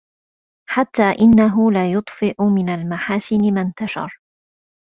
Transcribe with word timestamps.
حَتَّى 0.69 1.11
إنَّهُ 1.21 1.71
لَيُطْفِئَ 1.71 2.35
مِنْ 2.43 2.69
الْمَحَاسِنِ 2.69 3.53
مَا 3.53 3.61
انْتَشَرَ 3.61 4.21